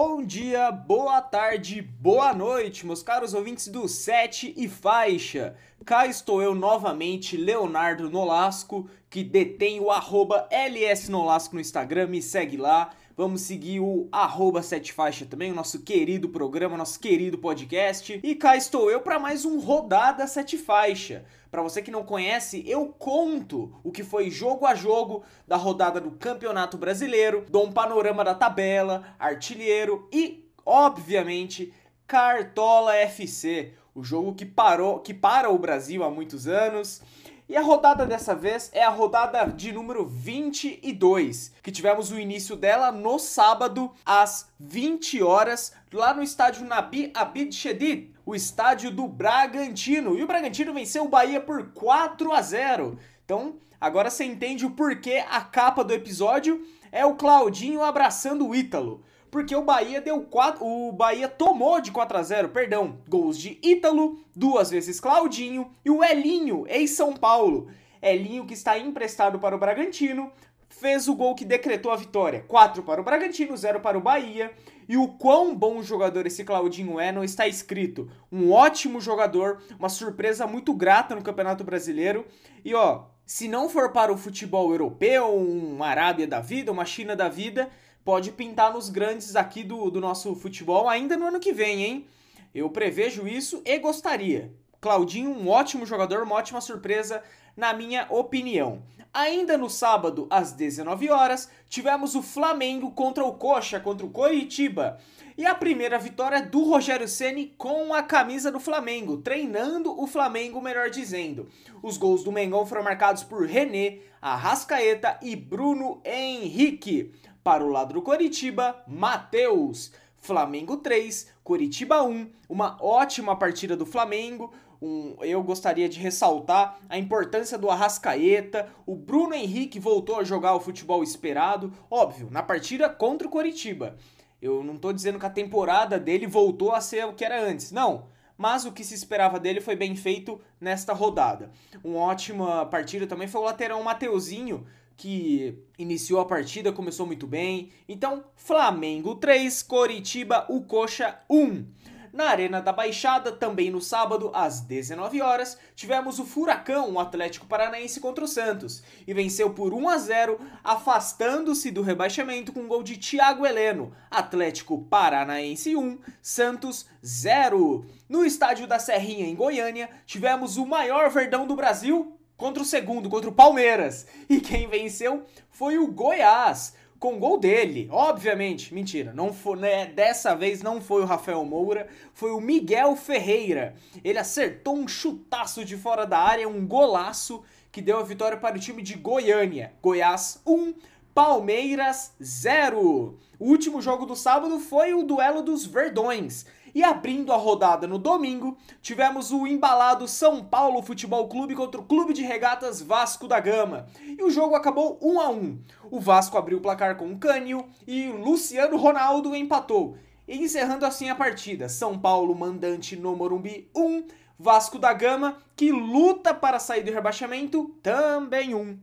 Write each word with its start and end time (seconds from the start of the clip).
Bom 0.00 0.22
dia, 0.22 0.70
boa 0.70 1.20
tarde, 1.20 1.82
boa 1.82 2.32
noite, 2.32 2.86
meus 2.86 3.02
caros 3.02 3.34
ouvintes 3.34 3.66
do 3.66 3.88
Sete 3.88 4.54
e 4.56 4.68
Faixa. 4.68 5.56
Cá 5.84 6.06
estou 6.06 6.40
eu 6.40 6.54
novamente, 6.54 7.36
Leonardo 7.36 8.08
Nolasco, 8.08 8.88
que 9.10 9.24
detém 9.24 9.80
o 9.80 9.90
arroba 9.90 10.48
LSNolasco 10.52 11.56
no 11.56 11.60
Instagram, 11.60 12.06
me 12.06 12.22
segue 12.22 12.56
lá. 12.56 12.90
Vamos 13.18 13.40
seguir 13.40 13.80
o 13.80 14.06
arroba 14.12 14.62
Sete 14.62 14.92
Faixa 14.92 15.26
também, 15.26 15.50
o 15.50 15.54
nosso 15.56 15.82
querido 15.82 16.28
programa, 16.28 16.76
nosso 16.76 17.00
querido 17.00 17.36
podcast. 17.36 18.20
E 18.22 18.32
cá 18.36 18.56
estou 18.56 18.88
eu 18.92 19.00
para 19.00 19.18
mais 19.18 19.44
um 19.44 19.58
Rodada 19.58 20.24
Sete 20.28 20.56
Faixa. 20.56 21.24
Para 21.50 21.60
você 21.60 21.82
que 21.82 21.90
não 21.90 22.04
conhece, 22.04 22.62
eu 22.64 22.94
conto 22.96 23.74
o 23.82 23.90
que 23.90 24.04
foi 24.04 24.30
jogo 24.30 24.64
a 24.64 24.76
jogo 24.76 25.24
da 25.48 25.56
rodada 25.56 26.00
do 26.00 26.12
Campeonato 26.12 26.78
Brasileiro, 26.78 27.44
dou 27.50 27.66
um 27.66 27.72
panorama 27.72 28.22
da 28.22 28.36
tabela, 28.36 29.02
artilheiro 29.18 30.08
e, 30.12 30.48
obviamente, 30.64 31.74
Cartola 32.06 32.94
FC, 32.94 33.72
o 33.96 34.04
jogo 34.04 34.32
que 34.32 34.46
parou, 34.46 35.00
que 35.00 35.12
para 35.12 35.50
o 35.50 35.58
Brasil 35.58 36.04
há 36.04 36.10
muitos 36.10 36.46
anos. 36.46 37.02
E 37.48 37.56
a 37.56 37.62
rodada 37.62 38.04
dessa 38.04 38.34
vez 38.34 38.70
é 38.74 38.84
a 38.84 38.90
rodada 38.90 39.46
de 39.46 39.72
número 39.72 40.04
22, 40.04 41.50
que 41.62 41.72
tivemos 41.72 42.10
o 42.10 42.18
início 42.18 42.54
dela 42.54 42.92
no 42.92 43.18
sábado 43.18 43.90
às 44.04 44.50
20 44.60 45.22
horas, 45.22 45.72
lá 45.90 46.12
no 46.12 46.22
estádio 46.22 46.66
Nabi 46.66 47.10
Abid 47.14 47.54
Shedid, 47.54 48.12
o 48.26 48.34
estádio 48.34 48.90
do 48.90 49.08
Bragantino. 49.08 50.18
E 50.18 50.22
o 50.22 50.26
Bragantino 50.26 50.74
venceu 50.74 51.06
o 51.06 51.08
Bahia 51.08 51.40
por 51.40 51.72
4 51.72 52.34
a 52.34 52.42
0. 52.42 52.98
Então, 53.24 53.56
agora 53.80 54.10
você 54.10 54.24
entende 54.24 54.66
o 54.66 54.72
porquê 54.72 55.24
a 55.30 55.40
capa 55.40 55.82
do 55.82 55.94
episódio 55.94 56.62
é 56.92 57.06
o 57.06 57.16
Claudinho 57.16 57.82
abraçando 57.82 58.46
o 58.46 58.54
Ítalo 58.54 59.02
porque 59.30 59.54
o 59.54 59.62
Bahia 59.62 60.00
deu 60.00 60.22
4, 60.22 60.64
o 60.64 60.92
Bahia 60.92 61.28
tomou 61.28 61.80
de 61.80 61.90
4 61.90 62.18
a 62.18 62.22
0, 62.22 62.48
perdão, 62.48 62.98
gols 63.08 63.38
de 63.38 63.58
Ítalo, 63.62 64.18
duas 64.34 64.70
vezes 64.70 65.00
Claudinho 65.00 65.70
e 65.84 65.90
o 65.90 66.02
Elinho, 66.02 66.64
ex-São 66.68 67.14
Paulo. 67.14 67.68
Elinho 68.00 68.46
que 68.46 68.54
está 68.54 68.78
emprestado 68.78 69.38
para 69.38 69.56
o 69.56 69.58
Bragantino, 69.58 70.30
fez 70.68 71.08
o 71.08 71.14
gol 71.14 71.34
que 71.34 71.44
decretou 71.44 71.90
a 71.90 71.96
vitória. 71.96 72.44
4 72.46 72.82
para 72.82 73.00
o 73.00 73.04
Bragantino, 73.04 73.56
0 73.56 73.80
para 73.80 73.98
o 73.98 74.00
Bahia. 74.00 74.52
E 74.88 74.96
o 74.96 75.08
quão 75.08 75.54
bom 75.54 75.82
jogador 75.82 76.26
esse 76.26 76.44
Claudinho 76.44 76.98
é 76.98 77.12
não 77.12 77.22
está 77.22 77.46
escrito. 77.46 78.10
Um 78.32 78.50
ótimo 78.52 79.00
jogador, 79.00 79.60
uma 79.78 79.88
surpresa 79.90 80.46
muito 80.46 80.72
grata 80.72 81.14
no 81.14 81.22
Campeonato 81.22 81.62
Brasileiro. 81.62 82.24
E 82.64 82.74
ó, 82.74 83.04
se 83.26 83.48
não 83.48 83.68
for 83.68 83.92
para 83.92 84.10
o 84.10 84.16
futebol 84.16 84.70
europeu, 84.70 85.34
uma 85.36 85.88
Arábia 85.88 86.26
da 86.26 86.40
vida, 86.40 86.72
uma 86.72 86.86
China 86.86 87.14
da 87.14 87.28
vida, 87.28 87.68
pode 88.04 88.32
pintar 88.32 88.72
nos 88.72 88.88
grandes 88.88 89.36
aqui 89.36 89.62
do, 89.62 89.90
do 89.90 90.00
nosso 90.00 90.34
futebol 90.34 90.88
ainda 90.88 91.16
no 91.16 91.26
ano 91.26 91.40
que 91.40 91.52
vem, 91.52 91.84
hein? 91.84 92.06
Eu 92.54 92.70
prevejo 92.70 93.28
isso 93.28 93.62
e 93.64 93.78
gostaria. 93.78 94.52
Claudinho, 94.80 95.30
um 95.30 95.48
ótimo 95.48 95.84
jogador, 95.84 96.22
uma 96.22 96.36
ótima 96.36 96.60
surpresa, 96.60 97.22
na 97.56 97.72
minha 97.72 98.06
opinião. 98.10 98.82
Ainda 99.12 99.58
no 99.58 99.68
sábado, 99.68 100.26
às 100.30 100.52
19 100.52 101.10
horas, 101.10 101.50
tivemos 101.68 102.14
o 102.14 102.22
Flamengo 102.22 102.90
contra 102.92 103.24
o 103.24 103.32
Coxa, 103.32 103.80
contra 103.80 104.06
o 104.06 104.10
Coritiba. 104.10 104.98
E 105.36 105.46
a 105.46 105.54
primeira 105.54 105.98
vitória 105.98 106.42
do 106.42 106.64
Rogério 106.64 107.08
Ceni 107.08 107.54
com 107.56 107.94
a 107.94 108.02
camisa 108.02 108.50
do 108.50 108.60
Flamengo, 108.60 109.18
treinando 109.18 110.00
o 110.00 110.06
Flamengo, 110.06 110.60
melhor 110.60 110.90
dizendo. 110.90 111.48
Os 111.82 111.96
gols 111.96 112.22
do 112.22 112.32
Mengão 112.32 112.66
foram 112.66 112.82
marcados 112.82 113.22
por 113.22 113.46
René, 113.46 113.98
Arrascaeta 114.20 115.18
e 115.22 115.34
Bruno 115.36 116.00
Henrique. 116.04 117.12
Para 117.48 117.64
o 117.64 117.70
lado 117.70 117.94
do 117.94 118.02
Coritiba, 118.02 118.76
Matheus. 118.86 119.90
Flamengo 120.18 120.76
3, 120.76 121.32
Coritiba 121.42 122.02
1. 122.02 122.30
Uma 122.46 122.76
ótima 122.78 123.34
partida 123.36 123.74
do 123.74 123.86
Flamengo. 123.86 124.52
Um, 124.82 125.16
eu 125.22 125.42
gostaria 125.42 125.88
de 125.88 125.98
ressaltar 125.98 126.78
a 126.90 126.98
importância 126.98 127.56
do 127.56 127.70
Arrascaeta. 127.70 128.68
O 128.84 128.94
Bruno 128.94 129.32
Henrique 129.32 129.80
voltou 129.80 130.16
a 130.16 130.24
jogar 130.24 130.54
o 130.56 130.60
futebol 130.60 131.02
esperado. 131.02 131.72
Óbvio, 131.90 132.28
na 132.30 132.42
partida 132.42 132.86
contra 132.86 133.26
o 133.26 133.30
Coritiba. 133.30 133.96
Eu 134.42 134.62
não 134.62 134.74
estou 134.74 134.92
dizendo 134.92 135.18
que 135.18 135.24
a 135.24 135.30
temporada 135.30 135.98
dele 135.98 136.26
voltou 136.26 136.74
a 136.74 136.82
ser 136.82 137.06
o 137.06 137.14
que 137.14 137.24
era 137.24 137.42
antes. 137.42 137.72
Não 137.72 138.08
mas 138.38 138.64
o 138.64 138.70
que 138.70 138.84
se 138.84 138.94
esperava 138.94 139.40
dele 139.40 139.60
foi 139.60 139.74
bem 139.74 139.96
feito 139.96 140.40
nesta 140.60 140.92
rodada. 140.92 141.50
Uma 141.82 141.98
ótima 141.98 142.64
partida 142.66 143.04
também 143.04 143.26
foi 143.26 143.40
o 143.40 143.44
lateral 143.44 143.82
Mateuzinho, 143.82 144.64
que 144.98 145.56
iniciou 145.78 146.20
a 146.20 146.26
partida, 146.26 146.72
começou 146.72 147.06
muito 147.06 147.24
bem. 147.24 147.70
Então, 147.88 148.24
Flamengo 148.34 149.14
3, 149.14 149.62
Coritiba, 149.62 150.44
o 150.48 150.62
Coxa 150.62 151.20
1. 151.30 151.64
Na 152.12 152.30
Arena 152.30 152.60
da 152.60 152.72
Baixada, 152.72 153.30
também 153.30 153.70
no 153.70 153.80
sábado, 153.80 154.32
às 154.34 154.60
19 154.60 155.22
horas, 155.22 155.56
tivemos 155.76 156.18
o 156.18 156.24
Furacão, 156.24 156.90
o 156.90 156.98
Atlético 156.98 157.46
Paranaense 157.46 158.00
contra 158.00 158.24
o 158.24 158.28
Santos, 158.28 158.82
e 159.06 159.14
venceu 159.14 159.50
por 159.50 159.72
1 159.72 159.88
a 159.88 159.98
0, 159.98 160.40
afastando-se 160.64 161.70
do 161.70 161.80
rebaixamento 161.80 162.52
com 162.52 162.62
um 162.62 162.66
gol 162.66 162.82
de 162.82 162.96
Thiago 162.96 163.46
Heleno. 163.46 163.94
Atlético 164.10 164.82
Paranaense 164.82 165.76
1, 165.76 165.96
Santos 166.20 166.86
0. 167.06 167.84
No 168.08 168.24
estádio 168.24 168.66
da 168.66 168.80
Serrinha, 168.80 169.28
em 169.28 169.36
Goiânia, 169.36 169.88
tivemos 170.04 170.56
o 170.56 170.66
maior 170.66 171.10
verdão 171.10 171.46
do 171.46 171.54
Brasil, 171.54 172.17
contra 172.38 172.62
o 172.62 172.66
segundo, 172.66 173.10
contra 173.10 173.28
o 173.28 173.34
Palmeiras. 173.34 174.06
E 174.30 174.40
quem 174.40 174.68
venceu 174.68 175.24
foi 175.50 175.76
o 175.76 175.88
Goiás, 175.88 176.72
com 176.98 177.18
gol 177.18 177.38
dele, 177.38 177.88
obviamente. 177.90 178.72
Mentira, 178.72 179.12
não 179.12 179.32
foi, 179.32 179.58
né, 179.58 179.86
dessa 179.86 180.34
vez 180.34 180.62
não 180.62 180.80
foi 180.80 181.02
o 181.02 181.04
Rafael 181.04 181.44
Moura, 181.44 181.88
foi 182.14 182.30
o 182.30 182.40
Miguel 182.40 182.96
Ferreira. 182.96 183.74
Ele 184.02 184.18
acertou 184.18 184.76
um 184.76 184.88
chutaço 184.88 185.64
de 185.64 185.76
fora 185.76 186.06
da 186.06 186.18
área, 186.18 186.48
um 186.48 186.66
golaço 186.66 187.42
que 187.70 187.82
deu 187.82 187.98
a 187.98 188.02
vitória 188.02 188.38
para 188.38 188.56
o 188.56 188.60
time 188.60 188.82
de 188.82 188.94
Goiânia. 188.94 189.72
Goiás 189.82 190.40
1, 190.46 190.74
Palmeiras 191.18 192.14
0. 192.22 193.18
O 193.40 193.44
último 193.44 193.82
jogo 193.82 194.06
do 194.06 194.14
sábado 194.14 194.60
foi 194.60 194.94
o 194.94 195.02
duelo 195.02 195.42
dos 195.42 195.66
Verdões. 195.66 196.46
E 196.72 196.84
abrindo 196.84 197.32
a 197.32 197.36
rodada 197.36 197.88
no 197.88 197.98
domingo, 197.98 198.56
tivemos 198.80 199.32
o 199.32 199.44
embalado 199.44 200.06
São 200.06 200.44
Paulo 200.44 200.80
Futebol 200.80 201.26
Clube 201.26 201.56
contra 201.56 201.80
o 201.80 201.84
Clube 201.84 202.12
de 202.12 202.22
Regatas 202.22 202.80
Vasco 202.80 203.26
da 203.26 203.40
Gama. 203.40 203.88
E 204.00 204.22
o 204.22 204.30
jogo 204.30 204.54
acabou 204.54 204.96
1 205.02 205.20
a 205.20 205.28
1. 205.28 205.58
O 205.90 205.98
Vasco 205.98 206.38
abriu 206.38 206.58
o 206.58 206.60
placar 206.60 206.96
com 206.96 207.10
o 207.10 207.18
Cânio 207.18 207.66
e 207.84 208.06
Luciano 208.06 208.76
Ronaldo 208.76 209.34
empatou. 209.34 209.96
Encerrando 210.28 210.86
assim 210.86 211.10
a 211.10 211.16
partida, 211.16 211.68
São 211.68 211.98
Paulo 211.98 212.32
mandante 212.32 212.94
no 212.94 213.16
Morumbi 213.16 213.68
1, 213.74 214.06
Vasco 214.38 214.78
da 214.78 214.92
Gama, 214.92 215.38
que 215.56 215.72
luta 215.72 216.32
para 216.32 216.60
sair 216.60 216.84
do 216.84 216.92
rebaixamento, 216.92 217.74
também 217.82 218.54
1. 218.54 218.78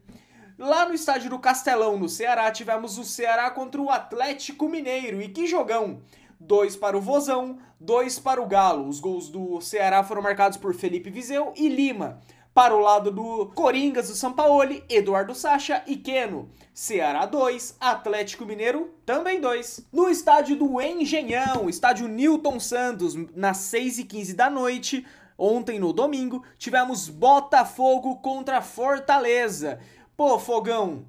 Lá 0.58 0.88
no 0.88 0.94
estádio 0.94 1.30
do 1.30 1.40
Castelão, 1.40 1.98
no 1.98 2.08
Ceará, 2.08 2.50
tivemos 2.52 2.98
o 2.98 3.04
Ceará 3.04 3.50
contra 3.52 3.82
o 3.82 3.90
Atlético 3.90 4.70
Mineiro. 4.70 5.22
E 5.22 5.28
que 5.28 5.46
jogão! 5.46 6.02
dois 6.40 6.76
para 6.76 6.98
o 6.98 7.02
Vozão, 7.02 7.58
dois 7.80 8.20
para 8.20 8.42
o 8.42 8.46
Galo. 8.46 8.88
Os 8.88 9.00
gols 9.00 9.30
do 9.30 9.60
Ceará 9.62 10.04
foram 10.04 10.22
marcados 10.22 10.58
por 10.58 10.74
Felipe 10.74 11.10
Vizeu 11.10 11.54
e 11.56 11.68
Lima. 11.68 12.22
Para 12.54 12.74
o 12.74 12.80
lado 12.80 13.12
do 13.12 13.48
Coringas 13.48 14.08
do 14.08 14.16
Sampaoli, 14.16 14.82
Eduardo 14.88 15.36
Sacha 15.36 15.84
e 15.86 15.98
Queno. 15.98 16.50
Ceará 16.74 17.26
2, 17.26 17.76
Atlético 17.82 18.46
Mineiro 18.46 18.94
também 19.06 19.42
2. 19.42 19.88
No 19.92 20.08
estádio 20.08 20.56
do 20.56 20.80
Engenhão, 20.80 21.68
estádio 21.68 22.08
Newton 22.08 22.60
Santos, 22.60 23.14
nas 23.36 23.58
6h15 23.58 24.34
da 24.34 24.50
noite, 24.50 25.06
ontem 25.38 25.80
no 25.80 25.92
domingo, 25.92 26.44
tivemos 26.58 27.10
Botafogo 27.10 28.18
contra 28.18 28.62
Fortaleza. 28.62 29.80
Pô, 30.16 30.40
Fogão, 30.40 31.06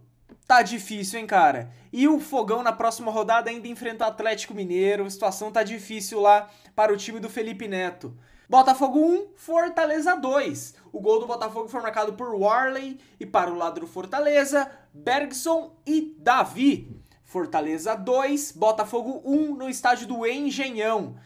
Tá 0.46 0.62
difícil, 0.62 1.18
hein, 1.18 1.26
cara? 1.26 1.72
E 1.92 2.06
o 2.06 2.20
Fogão 2.20 2.62
na 2.62 2.72
próxima 2.72 3.10
rodada 3.10 3.50
ainda 3.50 3.66
enfrenta 3.66 4.04
o 4.04 4.08
Atlético 4.08 4.54
Mineiro. 4.54 5.04
A 5.04 5.10
situação 5.10 5.50
tá 5.50 5.64
difícil 5.64 6.20
lá 6.20 6.48
para 6.74 6.92
o 6.92 6.96
time 6.96 7.18
do 7.18 7.28
Felipe 7.28 7.66
Neto. 7.66 8.16
Botafogo 8.48 9.00
1, 9.00 9.30
Fortaleza 9.34 10.14
2. 10.14 10.74
O 10.92 11.00
gol 11.00 11.18
do 11.18 11.26
Botafogo 11.26 11.68
foi 11.68 11.82
marcado 11.82 12.12
por 12.12 12.32
Warley 12.32 13.00
e 13.18 13.26
para 13.26 13.50
o 13.50 13.56
lado 13.56 13.80
do 13.80 13.88
Fortaleza, 13.88 14.70
Bergson 14.94 15.74
e 15.84 16.14
Davi. 16.16 16.96
Fortaleza 17.24 17.96
2, 17.96 18.52
Botafogo 18.52 19.20
1 19.24 19.56
no 19.56 19.68
estádio 19.68 20.06
do 20.06 20.24
Engenhão. 20.24 21.16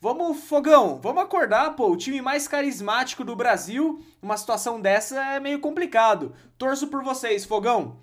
Vamos, 0.00 0.44
Fogão, 0.44 1.00
vamos 1.02 1.24
acordar, 1.24 1.74
pô. 1.74 1.90
O 1.90 1.96
time 1.96 2.22
mais 2.22 2.46
carismático 2.46 3.24
do 3.24 3.34
Brasil, 3.34 4.00
uma 4.22 4.36
situação 4.36 4.80
dessa 4.80 5.20
é 5.20 5.40
meio 5.40 5.58
complicado. 5.58 6.32
Torço 6.56 6.86
por 6.86 7.02
vocês, 7.02 7.44
Fogão. 7.44 7.96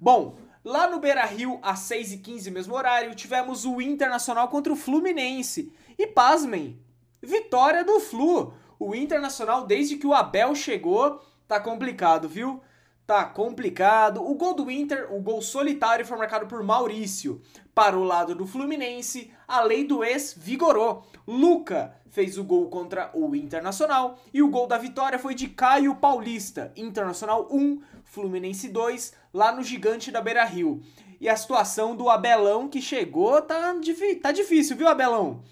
Bom, 0.00 0.38
lá 0.64 0.88
no 0.88 0.98
Beira 0.98 1.26
Rio, 1.26 1.58
às 1.62 1.80
6h15, 1.80 2.50
mesmo 2.50 2.74
horário, 2.74 3.14
tivemos 3.14 3.66
o 3.66 3.82
Internacional 3.82 4.48
contra 4.48 4.72
o 4.72 4.76
Fluminense. 4.76 5.70
E 5.98 6.06
pasmem, 6.06 6.80
vitória 7.20 7.84
do 7.84 8.00
Flu. 8.00 8.54
O 8.78 8.94
Internacional, 8.94 9.66
desde 9.66 9.96
que 9.96 10.06
o 10.06 10.14
Abel 10.14 10.54
chegou, 10.54 11.20
tá 11.46 11.60
complicado, 11.60 12.30
viu? 12.30 12.62
Tá 13.06 13.24
complicado. 13.24 14.22
O 14.22 14.34
gol 14.34 14.54
do 14.54 14.70
Inter, 14.70 15.12
o 15.12 15.20
gol 15.20 15.42
solitário, 15.42 16.06
foi 16.06 16.16
marcado 16.16 16.46
por 16.46 16.62
Maurício. 16.62 17.40
Para 17.74 17.98
o 17.98 18.04
lado 18.04 18.34
do 18.34 18.46
Fluminense, 18.46 19.32
a 19.46 19.60
lei 19.62 19.84
do 19.84 20.04
ex 20.04 20.34
vigorou. 20.36 21.04
Luca 21.26 21.96
fez 22.08 22.38
o 22.38 22.44
gol 22.44 22.68
contra 22.68 23.10
o 23.14 23.34
Internacional 23.34 24.18
e 24.32 24.42
o 24.42 24.48
gol 24.48 24.66
da 24.66 24.78
vitória 24.78 25.18
foi 25.18 25.34
de 25.34 25.48
Caio 25.48 25.94
Paulista. 25.96 26.72
Internacional 26.76 27.48
1, 27.50 27.80
Fluminense 28.04 28.68
2, 28.68 29.14
lá 29.32 29.50
no 29.50 29.62
Gigante 29.62 30.10
da 30.10 30.20
Beira 30.20 30.44
Rio. 30.44 30.82
E 31.20 31.28
a 31.28 31.36
situação 31.36 31.96
do 31.96 32.08
Abelão 32.08 32.68
que 32.68 32.82
chegou 32.82 33.40
tá, 33.42 33.74
tá 34.22 34.32
difícil, 34.32 34.76
viu, 34.76 34.88
Abelão? 34.88 35.42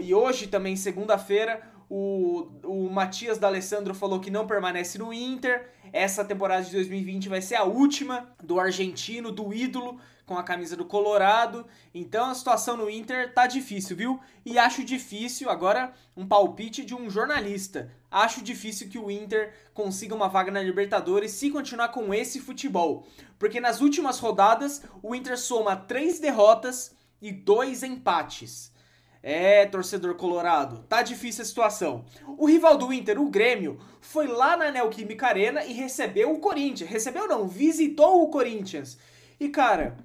E 0.00 0.14
hoje 0.14 0.46
também, 0.46 0.76
segunda-feira, 0.76 1.60
o, 1.90 2.48
o 2.64 2.88
Matias 2.88 3.38
D'Alessandro 3.38 3.94
falou 3.94 4.20
que 4.20 4.30
não 4.30 4.46
permanece 4.46 4.98
no 4.98 5.12
Inter. 5.12 5.70
Essa 5.92 6.24
temporada 6.24 6.64
de 6.64 6.72
2020 6.72 7.28
vai 7.28 7.40
ser 7.40 7.56
a 7.56 7.64
última 7.64 8.28
do 8.42 8.58
argentino, 8.58 9.32
do 9.32 9.52
ídolo, 9.52 10.00
com 10.26 10.36
a 10.36 10.42
camisa 10.42 10.76
do 10.76 10.84
Colorado. 10.84 11.66
Então 11.94 12.28
a 12.28 12.34
situação 12.34 12.76
no 12.76 12.90
Inter 12.90 13.32
tá 13.32 13.46
difícil, 13.46 13.96
viu? 13.96 14.20
E 14.44 14.58
acho 14.58 14.84
difícil, 14.84 15.48
agora 15.48 15.92
um 16.16 16.26
palpite 16.26 16.84
de 16.84 16.94
um 16.94 17.08
jornalista. 17.08 17.90
Acho 18.10 18.42
difícil 18.42 18.88
que 18.88 18.98
o 18.98 19.10
Inter 19.10 19.54
consiga 19.72 20.14
uma 20.14 20.28
vaga 20.28 20.50
na 20.50 20.60
Libertadores 20.60 21.30
se 21.30 21.50
continuar 21.50 21.88
com 21.88 22.12
esse 22.12 22.40
futebol. 22.40 23.06
Porque 23.38 23.60
nas 23.60 23.80
últimas 23.80 24.18
rodadas 24.18 24.82
o 25.02 25.14
Inter 25.14 25.38
soma 25.38 25.76
três 25.76 26.18
derrotas 26.18 26.94
e 27.22 27.30
dois 27.30 27.82
empates. 27.82 28.74
É, 29.22 29.66
torcedor 29.66 30.14
colorado, 30.14 30.84
tá 30.88 31.02
difícil 31.02 31.42
a 31.42 31.46
situação. 31.46 32.04
O 32.38 32.46
rival 32.46 32.76
do 32.76 32.92
Inter, 32.92 33.20
o 33.20 33.28
Grêmio, 33.28 33.78
foi 34.00 34.26
lá 34.26 34.56
na 34.56 34.70
Neoquímica 34.70 35.26
Arena 35.26 35.64
e 35.64 35.72
recebeu 35.72 36.32
o 36.32 36.38
Corinthians. 36.38 36.88
Recebeu 36.88 37.26
não, 37.26 37.48
visitou 37.48 38.22
o 38.22 38.28
Corinthians. 38.28 38.98
E 39.40 39.48
cara, 39.48 39.96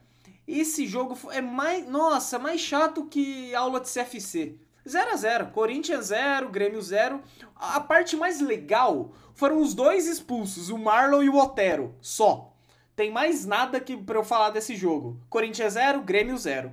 esse 0.48 0.88
jogo 0.88 1.18
é 1.32 1.40
mais, 1.40 1.88
nossa, 1.88 2.40
mais 2.40 2.60
chato 2.60 3.06
que 3.06 3.54
aula 3.54 3.80
de 3.80 3.90
CFC. 3.90 4.56
0 4.88 5.12
a 5.12 5.16
0 5.16 5.48
Corinthians 5.52 6.08
0, 6.08 6.50
Grêmio 6.50 6.82
0. 6.82 7.22
A 7.56 7.80
parte 7.80 8.16
mais 8.16 8.42
legal 8.42 9.14
foram 9.34 9.62
os 9.62 9.74
dois 9.74 10.08
expulsos, 10.08 10.70
o 10.70 10.78
Marlon 10.78 11.24
e 11.24 11.30
o 11.30 11.38
Otero, 11.38 11.96
só. 12.02 12.52
Tem 12.96 13.12
mais 13.12 13.46
nada 13.46 13.80
que 13.80 13.96
para 13.96 14.18
eu 14.18 14.24
falar 14.24 14.50
desse 14.50 14.76
jogo. 14.76 15.18
Corinthians 15.30 15.74
0, 15.74 16.02
Grêmio 16.02 16.38
0. 16.38 16.72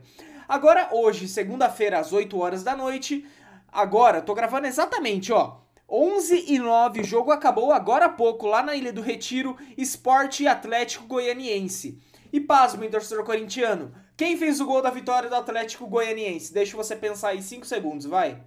Agora, 0.48 0.88
hoje, 0.92 1.28
segunda-feira, 1.28 1.98
às 1.98 2.10
8 2.10 2.38
horas 2.38 2.62
da 2.62 2.74
noite, 2.74 3.26
agora, 3.70 4.22
tô 4.22 4.32
gravando 4.34 4.66
exatamente, 4.66 5.30
ó. 5.30 5.58
11 5.86 6.46
e 6.48 6.58
9, 6.58 7.02
o 7.02 7.04
jogo 7.04 7.30
acabou 7.30 7.70
agora 7.70 8.06
há 8.06 8.08
pouco, 8.08 8.46
lá 8.46 8.62
na 8.62 8.74
Ilha 8.74 8.92
do 8.92 9.02
Retiro, 9.02 9.56
Esporte 9.76 10.46
Atlético 10.46 11.06
Goianiense. 11.06 11.98
E 12.32 12.40
pasmo, 12.40 12.88
torcedor 12.88 13.24
corintiano, 13.24 13.92
quem 14.16 14.36
fez 14.38 14.58
o 14.58 14.66
gol 14.66 14.80
da 14.80 14.90
vitória 14.90 15.28
do 15.28 15.36
Atlético 15.36 15.86
Goianiense? 15.86 16.52
Deixa 16.52 16.76
você 16.76 16.96
pensar 16.96 17.28
aí 17.28 17.42
5 17.42 17.66
segundos, 17.66 18.06
vai. 18.06 18.42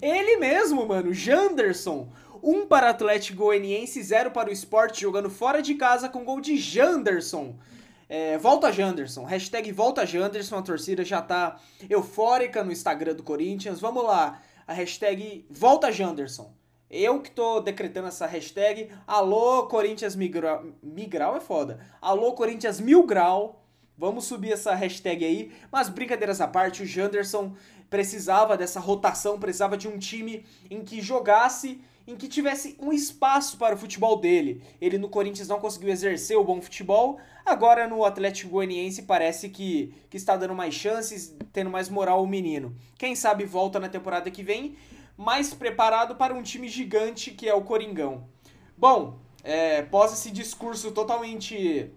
Ele 0.00 0.38
mesmo, 0.38 0.86
mano, 0.86 1.14
Janderson. 1.14 2.08
1 2.42 2.50
um 2.50 2.66
para 2.66 2.90
Atlético 2.90 3.44
Goianiense, 3.44 4.02
0 4.02 4.32
para 4.32 4.50
o 4.50 4.52
Esporte, 4.52 5.02
jogando 5.02 5.30
fora 5.30 5.62
de 5.62 5.76
casa 5.76 6.08
com 6.08 6.24
gol 6.24 6.40
de 6.40 6.56
Janderson. 6.56 7.56
É, 8.14 8.36
volta 8.36 8.70
Janderson, 8.70 9.24
hashtag 9.24 9.72
volta 9.72 10.04
Janderson, 10.04 10.58
a 10.58 10.62
torcida 10.62 11.02
já 11.02 11.22
tá 11.22 11.58
eufórica 11.88 12.62
no 12.62 12.70
Instagram 12.70 13.14
do 13.14 13.22
Corinthians. 13.22 13.80
Vamos 13.80 14.04
lá, 14.04 14.42
a 14.66 14.74
hashtag 14.74 15.46
volta 15.48 15.90
Janderson. 15.90 16.52
Eu 16.90 17.22
que 17.22 17.30
tô 17.30 17.58
decretando 17.60 18.08
essa 18.08 18.26
hashtag. 18.26 18.90
Alô, 19.06 19.66
Corinthians 19.66 20.14
Migral. 20.14 20.62
Migral 20.82 21.36
é 21.36 21.40
foda. 21.40 21.80
Alô, 22.02 22.34
Corinthians 22.34 22.80
Mil 22.80 23.06
Grau. 23.06 23.64
Vamos 23.96 24.26
subir 24.26 24.52
essa 24.52 24.74
hashtag 24.74 25.24
aí. 25.24 25.50
Mas 25.72 25.88
brincadeiras 25.88 26.38
à 26.42 26.46
parte, 26.46 26.82
o 26.82 26.86
Janderson 26.86 27.54
precisava 27.88 28.58
dessa 28.58 28.78
rotação, 28.78 29.40
precisava 29.40 29.74
de 29.74 29.88
um 29.88 29.98
time 29.98 30.44
em 30.70 30.84
que 30.84 31.00
jogasse 31.00 31.80
em 32.06 32.16
que 32.16 32.28
tivesse 32.28 32.76
um 32.80 32.92
espaço 32.92 33.56
para 33.56 33.74
o 33.74 33.78
futebol 33.78 34.16
dele. 34.16 34.62
Ele 34.80 34.98
no 34.98 35.08
Corinthians 35.08 35.48
não 35.48 35.60
conseguiu 35.60 35.90
exercer 35.90 36.36
o 36.36 36.44
bom 36.44 36.60
futebol, 36.60 37.18
agora 37.44 37.86
no 37.86 38.04
Atlético 38.04 38.52
Goianiense 38.52 39.02
parece 39.02 39.48
que, 39.48 39.94
que 40.10 40.16
está 40.16 40.36
dando 40.36 40.54
mais 40.54 40.74
chances, 40.74 41.34
tendo 41.52 41.70
mais 41.70 41.88
moral 41.88 42.22
o 42.22 42.26
menino. 42.26 42.76
Quem 42.98 43.14
sabe 43.14 43.44
volta 43.44 43.78
na 43.78 43.88
temporada 43.88 44.30
que 44.30 44.42
vem, 44.42 44.76
mais 45.16 45.54
preparado 45.54 46.16
para 46.16 46.34
um 46.34 46.42
time 46.42 46.68
gigante 46.68 47.30
que 47.30 47.48
é 47.48 47.54
o 47.54 47.62
Coringão. 47.62 48.26
Bom, 48.76 49.18
é, 49.44 49.82
pós 49.82 50.12
esse 50.12 50.30
discurso 50.30 50.92
totalmente 50.92 51.90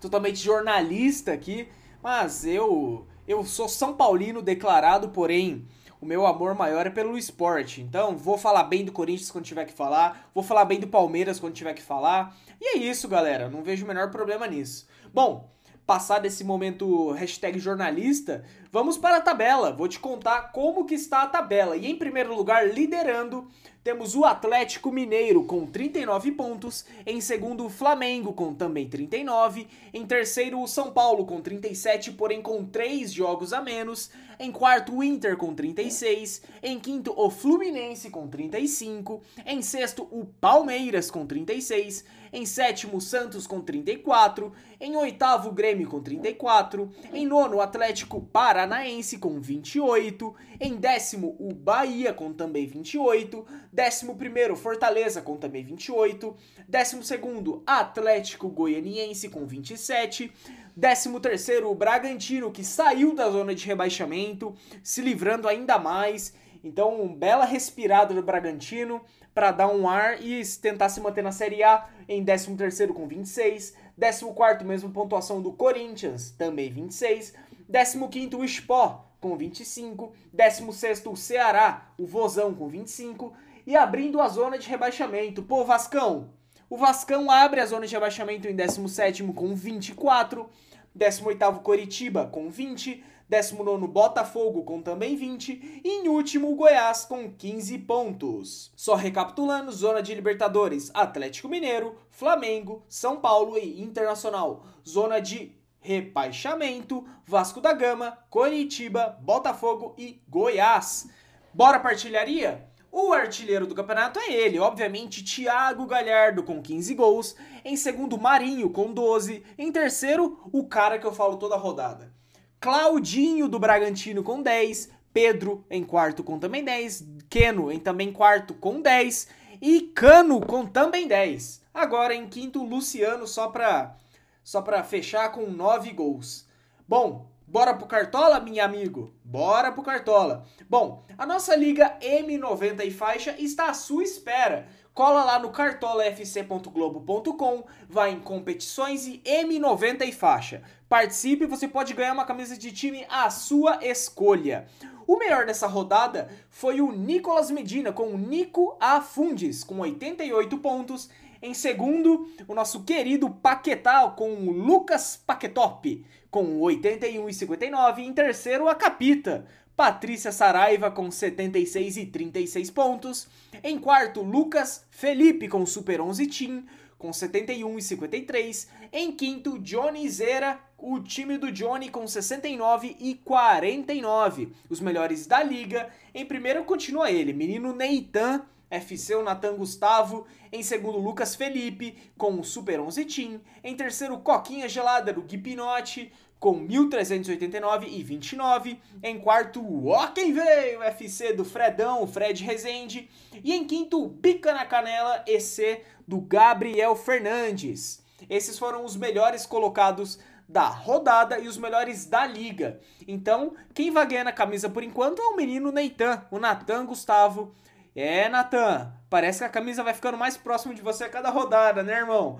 totalmente 0.00 0.38
jornalista 0.38 1.32
aqui, 1.32 1.68
mas 2.02 2.44
eu 2.44 3.06
eu 3.28 3.44
sou 3.44 3.68
São 3.68 3.94
Paulino 3.94 4.42
declarado, 4.42 5.10
porém 5.10 5.66
o 6.00 6.06
meu 6.06 6.26
amor 6.26 6.54
maior 6.54 6.86
é 6.86 6.90
pelo 6.90 7.18
esporte. 7.18 7.80
Então, 7.80 8.16
vou 8.16 8.38
falar 8.38 8.64
bem 8.64 8.84
do 8.84 8.92
Corinthians 8.92 9.30
quando 9.30 9.44
tiver 9.44 9.66
que 9.66 9.72
falar, 9.72 10.30
vou 10.34 10.42
falar 10.42 10.64
bem 10.64 10.80
do 10.80 10.88
Palmeiras 10.88 11.38
quando 11.38 11.54
tiver 11.54 11.74
que 11.74 11.82
falar. 11.82 12.36
E 12.60 12.76
é 12.76 12.78
isso, 12.78 13.08
galera. 13.08 13.48
Não 13.48 13.62
vejo 13.62 13.84
o 13.84 13.88
menor 13.88 14.10
problema 14.10 14.46
nisso. 14.46 14.88
Bom, 15.12 15.50
passado 15.86 16.24
esse 16.24 16.44
momento 16.44 17.10
jornalista, 17.58 18.44
vamos 18.70 18.96
para 18.96 19.16
a 19.16 19.20
tabela. 19.20 19.72
Vou 19.72 19.88
te 19.88 19.98
contar 19.98 20.52
como 20.52 20.84
que 20.84 20.94
está 20.94 21.22
a 21.22 21.26
tabela. 21.26 21.76
E 21.76 21.86
em 21.86 21.96
primeiro 21.96 22.34
lugar, 22.34 22.68
liderando, 22.68 23.48
temos 23.82 24.14
o 24.14 24.26
Atlético 24.26 24.92
Mineiro 24.92 25.44
com 25.44 25.64
39 25.64 26.32
pontos, 26.32 26.84
em 27.06 27.18
segundo 27.18 27.64
o 27.64 27.70
Flamengo 27.70 28.34
com 28.34 28.52
também 28.52 28.86
39, 28.86 29.66
em 29.94 30.04
terceiro 30.04 30.60
o 30.60 30.68
São 30.68 30.92
Paulo 30.92 31.24
com 31.24 31.40
37, 31.40 32.12
porém 32.12 32.42
com 32.42 32.62
3 32.62 33.10
jogos 33.10 33.54
a 33.54 33.62
menos, 33.62 34.10
em 34.38 34.52
quarto 34.52 34.94
o 34.94 35.02
Inter 35.02 35.34
com 35.36 35.54
36, 35.54 36.42
em 36.62 36.78
quinto 36.78 37.14
o 37.16 37.30
Fluminense 37.30 38.10
com 38.10 38.28
35, 38.28 39.22
em 39.46 39.62
sexto 39.62 40.02
o 40.10 40.26
Palmeiras 40.26 41.10
com 41.10 41.24
36, 41.24 42.04
em 42.32 42.44
sétimo 42.44 42.98
o 42.98 43.00
Santos 43.00 43.46
com 43.46 43.62
34, 43.62 44.52
em 44.78 44.94
oitavo 44.94 45.48
o 45.48 45.52
Grêmio 45.52 45.88
com 45.88 46.00
34, 46.00 46.90
em 47.12 47.26
nono 47.26 47.56
o 47.56 47.60
Atlético 47.60 48.20
Paranaense 48.60 49.16
com 49.16 49.40
28, 49.40 50.34
em 50.60 50.76
décimo 50.76 51.34
o 51.38 51.54
Bahia 51.54 52.12
com 52.12 52.30
também 52.30 52.66
28, 52.66 53.46
11 53.72 54.56
Fortaleza 54.56 55.22
com 55.22 55.38
também 55.38 55.64
28. 55.64 56.36
12 56.68 57.62
Atlético 57.66 58.50
Goianiense 58.50 59.30
com 59.30 59.46
27. 59.46 60.30
13 60.78 61.64
o 61.64 61.74
Bragantino, 61.74 62.50
que 62.50 62.62
saiu 62.62 63.14
da 63.14 63.30
zona 63.30 63.54
de 63.54 63.66
rebaixamento, 63.66 64.54
se 64.82 65.00
livrando 65.00 65.48
ainda 65.48 65.78
mais. 65.78 66.34
Então, 66.62 67.00
um 67.00 67.14
bela 67.14 67.46
respirada 67.46 68.12
do 68.12 68.22
Bragantino 68.22 69.00
para 69.34 69.52
dar 69.52 69.68
um 69.68 69.88
ar 69.88 70.22
e 70.22 70.42
tentar 70.60 70.90
se 70.90 71.00
manter 71.00 71.22
na 71.22 71.32
Série 71.32 71.62
A 71.62 71.88
em 72.06 72.22
13 72.22 72.88
com 72.88 73.08
26. 73.08 73.74
14 73.98 74.64
mesmo 74.64 74.90
pontuação 74.90 75.40
do 75.40 75.52
Corinthians, 75.52 76.30
também 76.32 76.70
26. 76.70 77.34
15 77.70 78.36
o 78.36 78.44
Sport 78.44 79.00
com 79.20 79.36
25. 79.36 80.12
16 80.32 81.06
o 81.06 81.16
Ceará, 81.16 81.92
o 81.98 82.06
Vozão 82.06 82.54
com 82.54 82.68
25 82.68 83.32
e 83.66 83.76
abrindo 83.76 84.20
a 84.20 84.28
zona 84.28 84.58
de 84.58 84.68
rebaixamento. 84.68 85.42
Pô, 85.42 85.64
Vascão! 85.64 86.30
O 86.68 86.76
Vascão 86.76 87.30
abre 87.30 87.60
a 87.60 87.66
zona 87.66 87.86
de 87.86 87.92
rebaixamento 87.92 88.48
em 88.48 88.54
17 88.54 89.24
com 89.32 89.54
24, 89.54 90.48
18 90.94 91.60
Coritiba 91.62 92.26
com 92.26 92.48
20, 92.48 93.04
19 93.28 93.86
Botafogo 93.86 94.64
com 94.64 94.82
também 94.82 95.14
20 95.14 95.82
e 95.84 95.88
em 95.88 96.08
último 96.08 96.50
o 96.50 96.56
Goiás 96.56 97.04
com 97.04 97.30
15 97.30 97.78
pontos. 97.78 98.72
Só 98.74 98.94
recapitulando, 98.94 99.70
zona 99.70 100.00
de 100.00 100.14
Libertadores, 100.14 100.90
Atlético 100.94 101.48
Mineiro, 101.48 101.96
Flamengo, 102.08 102.84
São 102.88 103.20
Paulo 103.20 103.56
e 103.58 103.80
Internacional. 103.80 104.64
Zona 104.84 105.20
de 105.20 105.59
rebaixamento, 105.80 107.06
Vasco 107.26 107.60
da 107.60 107.72
Gama, 107.72 108.18
Coritiba, 108.28 109.18
Botafogo 109.20 109.94
e 109.96 110.22
Goiás. 110.28 111.08
Bora 111.52 111.80
partilharia? 111.80 112.68
O 112.92 113.12
artilheiro 113.12 113.66
do 113.66 113.74
campeonato 113.74 114.18
é 114.18 114.32
ele, 114.32 114.58
obviamente, 114.58 115.22
Thiago 115.22 115.86
Galhardo 115.86 116.42
com 116.42 116.60
15 116.60 116.94
gols. 116.94 117.36
Em 117.64 117.76
segundo, 117.76 118.18
Marinho 118.18 118.70
com 118.70 118.92
12. 118.92 119.44
Em 119.56 119.70
terceiro, 119.70 120.40
o 120.52 120.66
cara 120.66 120.98
que 120.98 121.06
eu 121.06 121.12
falo 121.12 121.36
toda 121.36 121.54
a 121.54 121.58
rodada. 121.58 122.12
Claudinho 122.58 123.48
do 123.48 123.58
Bragantino 123.58 124.22
com 124.22 124.42
10. 124.42 124.90
Pedro 125.12 125.64
em 125.70 125.84
quarto 125.84 126.22
com 126.22 126.38
também 126.38 126.64
10. 126.64 127.04
Keno 127.28 127.70
em 127.70 127.78
também 127.78 128.12
quarto 128.12 128.54
com 128.54 128.80
10. 128.80 129.28
E 129.62 129.80
Cano 129.94 130.40
com 130.40 130.66
também 130.66 131.06
10. 131.06 131.62
Agora 131.72 132.14
em 132.14 132.26
quinto, 132.28 132.64
Luciano 132.64 133.26
só 133.26 133.48
pra, 133.48 133.96
só 134.42 134.62
pra 134.62 134.82
fechar 134.82 135.30
com 135.32 135.46
9 135.46 135.92
gols. 135.92 136.48
Bom, 136.88 137.30
Bora 137.50 137.74
pro 137.74 137.88
Cartola, 137.88 138.38
minha 138.38 138.64
amigo? 138.64 139.12
Bora 139.24 139.72
pro 139.72 139.82
Cartola. 139.82 140.46
Bom, 140.68 141.02
a 141.18 141.26
nossa 141.26 141.56
liga 141.56 141.98
M90 142.00 142.86
e 142.86 142.92
faixa 142.92 143.34
está 143.40 143.70
à 143.70 143.74
sua 143.74 144.04
espera. 144.04 144.68
cola 144.94 145.24
lá 145.24 145.36
no 145.40 145.50
cartolafc.globo.com, 145.50 147.64
vai 147.88 148.12
em 148.12 148.20
competições 148.20 149.08
e 149.08 149.20
M90 149.24 150.02
e 150.02 150.12
faixa. 150.12 150.62
Participe, 150.88 151.44
você 151.44 151.66
pode 151.66 151.92
ganhar 151.92 152.12
uma 152.12 152.24
camisa 152.24 152.56
de 152.56 152.70
time 152.70 153.04
à 153.10 153.28
sua 153.30 153.84
escolha. 153.84 154.68
O 155.04 155.18
melhor 155.18 155.44
dessa 155.44 155.66
rodada 155.66 156.30
foi 156.48 156.80
o 156.80 156.92
Nicolas 156.92 157.50
Medina 157.50 157.92
com 157.92 158.14
o 158.14 158.16
Nico 158.16 158.76
Afundes 158.78 159.64
com 159.64 159.80
88 159.80 160.56
pontos. 160.58 161.10
Em 161.42 161.54
segundo, 161.54 162.28
o 162.46 162.54
nosso 162.54 162.84
querido 162.84 163.30
Paquetá 163.30 164.08
com 164.10 164.32
o 164.34 164.50
Lucas 164.50 165.22
Paquetop 165.26 166.04
com 166.30 166.60
81,59. 166.60 167.98
Em 168.00 168.12
terceiro, 168.12 168.68
a 168.68 168.74
Capita 168.74 169.46
Patrícia 169.74 170.30
Saraiva 170.30 170.90
com 170.90 171.10
76 171.10 171.96
e 171.96 172.06
36 172.06 172.70
pontos. 172.70 173.26
Em 173.64 173.78
quarto, 173.78 174.20
Lucas 174.20 174.84
Felipe 174.90 175.48
com 175.48 175.64
Super 175.64 176.02
11 176.02 176.26
Team 176.26 176.64
com 176.98 177.10
71 177.10 177.78
e 177.78 177.82
53. 177.82 178.68
Em 178.92 179.10
quinto, 179.10 179.58
Johnny 179.58 180.06
Zera, 180.10 180.60
o 180.76 181.00
time 181.00 181.38
do 181.38 181.50
Johnny 181.50 181.88
com 181.88 182.06
69 182.06 182.94
e 183.00 183.14
49. 183.14 184.52
Os 184.68 184.80
melhores 184.80 185.26
da 185.26 185.42
liga. 185.42 185.88
Em 186.14 186.26
primeiro 186.26 186.62
continua 186.64 187.10
ele, 187.10 187.32
menino 187.32 187.74
Neitan, 187.74 188.44
FC 188.70 189.16
o 189.16 189.22
Natan 189.22 189.56
Gustavo. 189.56 190.26
Em 190.52 190.62
segundo, 190.62 190.98
Lucas 190.98 191.34
Felipe 191.34 191.98
com 192.16 192.38
o 192.38 192.44
Super 192.44 192.80
11 192.80 193.04
Team. 193.04 193.40
Em 193.62 193.74
terceiro, 193.74 194.18
Coquinha 194.18 194.68
Gelada 194.68 195.12
do 195.12 195.22
Gui 195.22 195.36
Pinotti 195.36 196.12
com 196.40 196.66
1.389 196.66 197.86
e 197.86 198.02
29. 198.02 198.80
Em 199.02 199.20
quarto, 199.20 199.86
ó 199.88 200.06
quem 200.08 200.32
veio, 200.32 200.82
FC 200.82 201.34
do 201.34 201.44
Fredão, 201.44 202.06
Fred 202.06 202.42
Rezende. 202.42 203.10
E 203.44 203.52
em 203.52 203.66
quinto, 203.66 204.08
Pica 204.22 204.54
na 204.54 204.64
Canela, 204.64 205.22
EC 205.26 205.84
do 206.08 206.20
Gabriel 206.20 206.96
Fernandes. 206.96 208.02
Esses 208.28 208.58
foram 208.58 208.84
os 208.84 208.96
melhores 208.96 209.44
colocados 209.44 210.18
da 210.48 210.66
rodada 210.66 211.38
e 211.38 211.46
os 211.46 211.56
melhores 211.56 212.06
da 212.06 212.26
liga. 212.26 212.80
Então, 213.06 213.54
quem 213.72 213.90
vai 213.90 214.06
ganhar 214.06 214.24
na 214.24 214.32
camisa 214.32 214.68
por 214.68 214.82
enquanto 214.82 215.22
é 215.22 215.26
o 215.26 215.36
menino 215.36 215.70
Neitan, 215.70 216.26
o 216.30 216.40
Natan 216.40 216.86
Gustavo. 216.86 217.54
É, 218.00 218.30
Natan, 218.30 218.94
Parece 219.10 219.40
que 219.40 219.44
a 219.44 219.48
camisa 219.48 219.82
vai 219.82 219.92
ficando 219.92 220.16
mais 220.16 220.36
próximo 220.36 220.72
de 220.72 220.80
você 220.80 221.02
a 221.02 221.08
cada 221.08 221.30
rodada, 221.30 221.82
né, 221.82 221.96
irmão? 221.96 222.38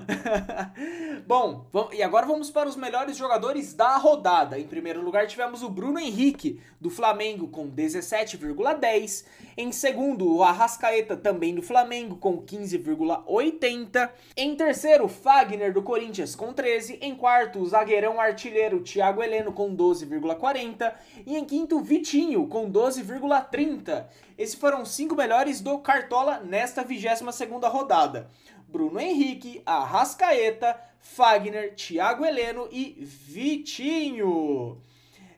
Bom, 1.27 1.67
vamos, 1.73 1.93
e 1.93 2.01
agora 2.01 2.25
vamos 2.25 2.49
para 2.49 2.69
os 2.69 2.77
melhores 2.77 3.17
jogadores 3.17 3.75
da 3.75 3.97
rodada. 3.97 4.57
Em 4.57 4.69
primeiro 4.69 5.03
lugar, 5.03 5.27
tivemos 5.27 5.65
o 5.65 5.69
Bruno 5.69 5.99
Henrique, 5.99 6.61
do 6.81 6.89
Flamengo, 6.89 7.49
com 7.49 7.69
17,10. 7.69 9.25
Em 9.57 9.73
segundo, 9.73 10.33
o 10.33 10.45
Arrascaeta, 10.45 11.17
também 11.17 11.57
do 11.57 11.61
Flamengo, 11.61 12.15
com 12.15 12.41
15,80. 12.41 14.09
Em 14.37 14.55
terceiro, 14.55 15.09
Fagner, 15.09 15.73
do 15.73 15.83
Corinthians, 15.83 16.37
com 16.37 16.53
13. 16.53 17.01
Em 17.03 17.17
quarto, 17.17 17.59
o 17.59 17.67
zagueirão 17.67 18.21
artilheiro 18.21 18.81
Thiago 18.81 19.25
Heleno, 19.25 19.53
com 19.53 19.75
12,40. 19.75 20.95
E 21.27 21.37
em 21.37 21.45
quinto, 21.45 21.81
Vitinho, 21.81 22.47
com 22.47 22.71
12,30. 22.71 24.07
Esses 24.41 24.55
foram 24.55 24.81
os 24.81 24.93
cinco 24.93 25.15
melhores 25.15 25.61
do 25.61 25.79
Cartola 25.81 26.41
nessa 26.41 26.60
nesta 26.61 26.85
22ª 26.85 27.71
rodada. 27.71 28.29
Bruno 28.69 29.01
Henrique, 29.01 29.63
Arrascaeta, 29.65 30.79
Fagner, 31.01 31.75
Thiago 31.75 32.23
Heleno 32.23 32.69
e 32.71 32.99
Vitinho. 33.01 34.79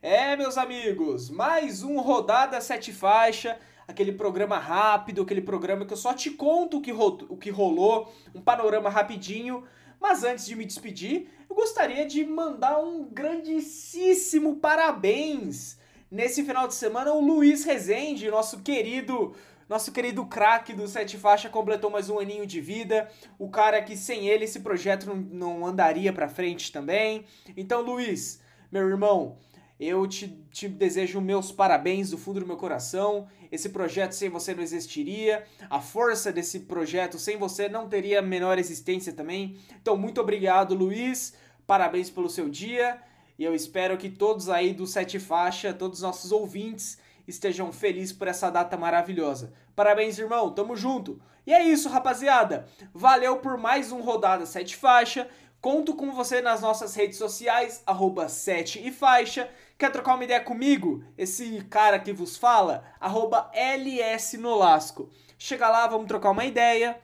É, 0.02 0.35
meus 0.35 0.59
amigos, 0.59 1.31
mais 1.31 1.85
um 1.85 2.00
Rodada 2.00 2.61
Sete 2.61 2.93
Faixa, 2.93 3.57
aquele 3.87 4.11
programa 4.11 4.59
rápido, 4.59 5.23
aquele 5.23 5.41
programa 5.41 5.87
que 5.87 5.93
eu 5.93 5.97
só 5.97 6.12
te 6.12 6.29
conto 6.29 6.79
o 6.79 6.81
que, 6.81 6.91
o 6.91 7.37
que 7.37 7.50
rolou, 7.50 8.12
um 8.35 8.41
panorama 8.41 8.91
rapidinho. 8.91 9.62
Mas 10.00 10.25
antes 10.25 10.45
de 10.45 10.57
me 10.57 10.64
despedir, 10.64 11.29
eu 11.49 11.55
gostaria 11.55 12.05
de 12.05 12.25
mandar 12.25 12.81
um 12.81 13.05
grandíssimo 13.05 14.57
parabéns. 14.57 15.79
Nesse 16.11 16.45
final 16.45 16.67
de 16.67 16.75
semana, 16.75 17.12
o 17.12 17.25
Luiz 17.25 17.64
Rezende, 17.64 18.29
nosso 18.29 18.59
querido 18.59 19.35
nosso 19.73 19.91
querido 19.91 20.26
craque 20.26 20.75
do 20.75 20.87
Sete 20.87 21.17
Faixa 21.17 21.49
completou 21.49 21.91
mais 21.91 22.11
um 22.11 22.19
aninho 22.19 22.47
de 22.47 22.61
vida. 22.61 23.09
O 23.38 23.49
cara 23.49 23.81
que 23.81 23.97
sem 23.97 24.29
ele 24.29 24.45
esse 24.45 24.61
projeto 24.61 25.07
não, 25.07 25.17
não 25.17 25.67
andaria 25.67 26.12
para 26.12 26.29
frente 26.29 26.71
também. 26.71 27.25
Então, 27.57 27.81
Luiz, 27.81 28.43
meu 28.71 28.87
irmão, 28.87 29.38
eu 29.81 30.07
te, 30.07 30.29
te, 30.50 30.69
desejo 30.69 31.23
meus 31.23 31.50
parabéns 31.50 32.11
do 32.11 32.19
fundo 32.19 32.41
do 32.41 32.47
meu 32.47 32.59
coração. 32.59 33.26
Esse 33.50 33.71
projeto 33.71 34.12
sem 34.12 34.29
você 34.29 34.55
não 34.55 34.62
existiria. 34.62 35.43
A 35.71 35.81
força 35.81 36.31
desse 36.31 36.61
projeto 36.61 37.19
sem 37.19 37.38
você 37.38 37.67
não 37.67 37.88
teria 37.88 38.19
a 38.19 38.23
menor 38.23 38.59
existência 38.59 39.14
também. 39.14 39.57
Então, 39.81 39.97
muito 39.97 40.21
obrigado, 40.21 40.75
Luiz. 40.75 41.33
Parabéns 41.67 42.11
pelo 42.11 42.29
seu 42.29 42.50
dia. 42.50 43.00
E 43.38 43.45
eu 43.45 43.55
espero 43.55 43.97
que 43.97 44.11
todos 44.11 44.50
aí 44.50 44.75
do 44.75 44.87
Sete 44.87 45.19
Faixa, 45.19 45.73
todos 45.73 46.00
os 46.00 46.02
nossos 46.02 46.31
ouvintes, 46.31 46.99
estejam 47.33 47.73
felizes 47.73 48.12
por 48.12 48.29
essa 48.29 48.51
data 48.51 48.77
maravilhosa. 48.77 49.53
Parabéns, 49.75 50.19
irmão, 50.19 50.53
tamo 50.53 50.77
junto. 50.77 51.21
E 51.47 51.53
é 51.53 51.62
isso, 51.62 51.89
rapaziada. 51.89 52.69
Valeu 52.95 53.39
por 53.39 53.57
mais 53.57 53.91
um 53.91 54.01
Rodada 54.01 54.47
7 54.47 54.77
Faixa. 54.77 55.29
Conto 55.61 55.95
com 55.95 56.12
você 56.12 56.41
nas 56.41 56.61
nossas 56.61 56.95
redes 56.95 57.19
sociais, 57.19 57.83
arroba 57.87 58.29
7 58.29 58.87
e 58.87 58.91
faixa. 58.91 59.49
Quer 59.79 59.91
trocar 59.91 60.15
uma 60.15 60.25
ideia 60.25 60.41
comigo? 60.41 61.05
Esse 61.17 61.65
cara 61.71 61.99
que 61.99 62.12
vos 62.12 62.37
fala, 62.37 62.85
arroba 63.01 63.51
LS 63.55 64.37
Nolasco. 64.39 65.09
Chega 65.39 65.69
lá, 65.69 65.87
vamos 65.87 66.09
trocar 66.09 66.31
uma 66.31 66.45
ideia. 66.45 67.01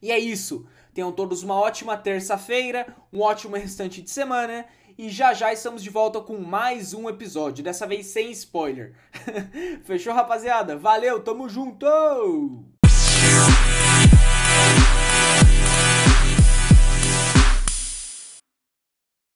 E 0.00 0.12
é 0.12 0.18
isso. 0.18 0.66
Tenham 0.94 1.12
todos 1.12 1.42
uma 1.42 1.54
ótima 1.54 1.96
terça-feira, 1.96 2.94
um 3.12 3.20
ótimo 3.20 3.56
restante 3.56 4.02
de 4.02 4.10
semana 4.10 4.66
e 4.98 5.08
já 5.08 5.32
já 5.32 5.52
estamos 5.52 5.80
de 5.80 5.90
volta 5.90 6.20
com 6.20 6.38
mais 6.38 6.92
um 6.92 7.08
episódio, 7.08 7.62
dessa 7.62 7.86
vez 7.86 8.06
sem 8.06 8.32
spoiler. 8.32 8.94
Fechou, 9.84 10.12
rapaziada? 10.12 10.76
Valeu, 10.76 11.20
tamo 11.20 11.48
junto! 11.48 12.77